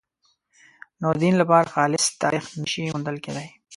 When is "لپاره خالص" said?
1.41-2.05